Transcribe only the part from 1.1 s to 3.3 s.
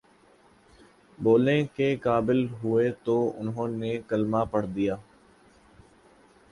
بولنے کے قابل ہوئے تو